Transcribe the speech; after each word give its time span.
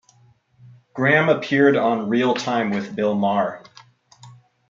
Graham 0.95 1.29
appeared 1.29 1.77
on 1.77 2.09
"Real 2.09 2.33
Time 2.33 2.71
with 2.71 2.95
Bill 2.95 3.13
Maher". 3.13 3.61